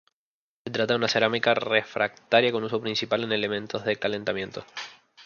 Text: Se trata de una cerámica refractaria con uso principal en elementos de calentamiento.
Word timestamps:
Se 0.65 0.71
trata 0.73 0.93
de 0.93 0.97
una 0.97 1.07
cerámica 1.07 1.53
refractaria 1.53 2.51
con 2.51 2.63
uso 2.63 2.81
principal 2.81 3.23
en 3.25 3.33
elementos 3.33 3.85
de 3.85 3.97
calentamiento. 3.97 4.65